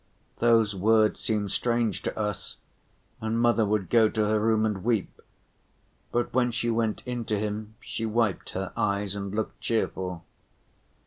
Those 0.39 0.75
words 0.75 1.19
seemed 1.19 1.51
strange 1.51 2.01
to 2.01 2.17
us, 2.19 2.57
and 3.21 3.39
mother 3.39 3.63
would 3.67 3.87
go 3.91 4.09
to 4.09 4.25
her 4.25 4.39
room 4.39 4.65
and 4.65 4.83
weep, 4.83 5.21
but 6.11 6.33
when 6.33 6.49
she 6.51 6.71
went 6.71 7.03
in 7.05 7.23
to 7.25 7.37
him 7.39 7.75
she 7.79 8.07
wiped 8.07 8.49
her 8.53 8.73
eyes 8.75 9.15
and 9.15 9.31
looked 9.31 9.61
cheerful. 9.61 10.25